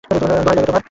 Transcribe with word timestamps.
দোহাই 0.03 0.41
লাগে 0.47 0.61
দাড়াও। 0.61 0.79